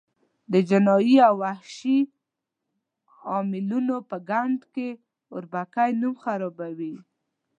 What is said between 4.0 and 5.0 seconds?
په ګند کې